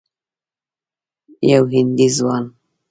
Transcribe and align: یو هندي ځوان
یو 1.51 1.63
هندي 1.73 2.07
ځوان 2.17 2.43